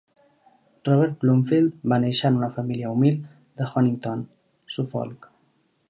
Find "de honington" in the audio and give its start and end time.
3.61-4.25